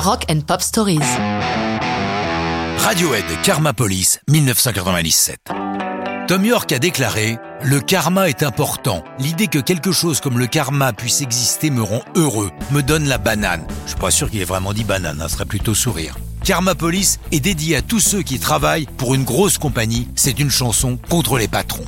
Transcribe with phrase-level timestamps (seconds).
[0.00, 1.00] Rock and Pop Stories.
[2.78, 5.38] Radiohead Karma Police 1997.
[6.28, 9.02] Tom York a déclaré Le karma est important.
[9.18, 13.18] L'idée que quelque chose comme le karma puisse exister me rend heureux, me donne la
[13.18, 13.66] banane.
[13.86, 16.16] Je suis pas sûr qu'il ait vraiment dit banane, ça serait plutôt sourire.
[16.44, 20.06] Karma Police est dédié à tous ceux qui travaillent pour une grosse compagnie.
[20.14, 21.84] C'est une chanson contre les patrons.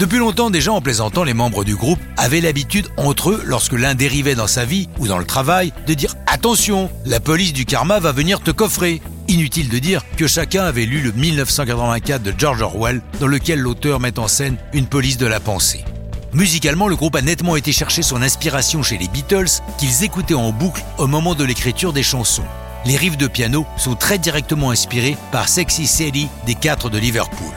[0.00, 3.94] Depuis longtemps déjà en plaisantant, les membres du groupe avaient l'habitude entre eux, lorsque l'un
[3.94, 8.00] dérivait dans sa vie ou dans le travail, de dire Attention, la police du karma
[8.00, 9.02] va venir te coffrer.
[9.28, 14.00] Inutile de dire que chacun avait lu le 1984 de George Orwell, dans lequel l'auteur
[14.00, 15.84] met en scène une police de la pensée.
[16.32, 20.50] Musicalement, le groupe a nettement été chercher son inspiration chez les Beatles, qu'ils écoutaient en
[20.50, 22.46] boucle au moment de l'écriture des chansons.
[22.86, 27.52] Les riffs de piano sont très directement inspirés par Sexy Sadie des quatre de Liverpool.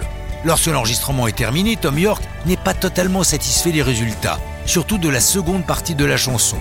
[0.45, 5.21] Lorsque l'enregistrement est terminé, Tom York n'est pas totalement satisfait des résultats, surtout de la
[5.21, 6.57] seconde partie de la chanson.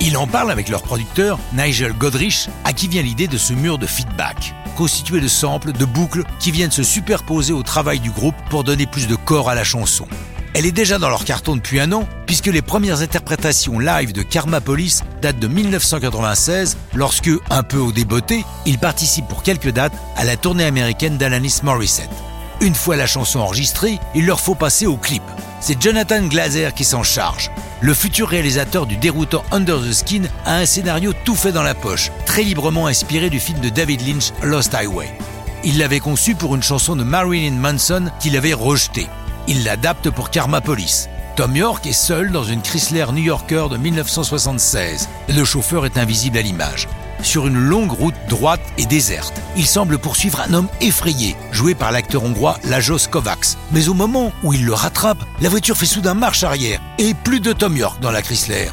[0.00, 3.78] Il en parle avec leur producteur, Nigel Godrich, à qui vient l'idée de ce mur
[3.78, 8.36] de feedback, constitué de samples, de boucles qui viennent se superposer au travail du groupe
[8.50, 10.06] pour donner plus de corps à la chanson.
[10.52, 14.22] Elle est déjà dans leur carton depuis un an, puisque les premières interprétations live de
[14.22, 19.96] Karma Police datent de 1996, lorsque, un peu au débeauté, ils participent pour quelques dates
[20.16, 22.10] à la tournée américaine d'Alanis Morissette.
[22.64, 25.22] Une fois la chanson enregistrée, il leur faut passer au clip.
[25.60, 27.50] C'est Jonathan Glazer qui s'en charge.
[27.82, 31.74] Le futur réalisateur du déroutant Under the Skin a un scénario tout fait dans la
[31.74, 35.12] poche, très librement inspiré du film de David Lynch Lost Highway.
[35.62, 39.08] Il l'avait conçu pour une chanson de Marilyn Manson qu'il avait rejetée.
[39.46, 41.10] Il l'adapte pour Karma Police.
[41.36, 45.10] Tom York est seul dans une Chrysler New Yorker de 1976.
[45.28, 46.88] Le chauffeur est invisible à l'image
[47.22, 49.40] sur une longue route droite et déserte.
[49.56, 53.56] Il semble poursuivre un homme effrayé, joué par l'acteur hongrois Lajos Kovacs.
[53.72, 57.40] Mais au moment où il le rattrape, la voiture fait soudain marche arrière et plus
[57.40, 58.68] de Tom York dans la Chrysler.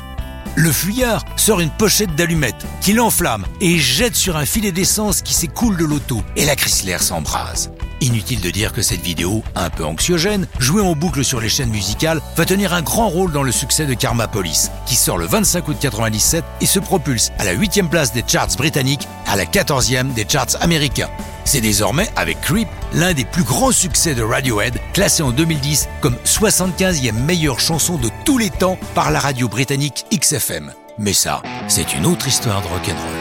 [0.56, 5.34] Le fuyard sort une pochette d'allumettes qu'il enflamme et jette sur un filet d'essence qui
[5.34, 7.72] s'écoule de l'auto et la Chrysler s'embrase.
[8.02, 11.70] Inutile de dire que cette vidéo, un peu anxiogène, jouée en boucle sur les chaînes
[11.70, 15.28] musicales, va tenir un grand rôle dans le succès de Karma Police, qui sort le
[15.28, 19.46] 25 août 97 et se propulse à la 8 place des charts britanniques, à la
[19.46, 21.12] 14e des charts américains.
[21.46, 26.16] C'est désormais, avec Creep, l'un des plus grands succès de Radiohead, classé en 2010 comme
[26.25, 30.74] 75e meilleure chanson de tous les temps par la radio britannique XFM.
[30.98, 33.21] Mais ça, c'est une autre histoire de rock'n'roll.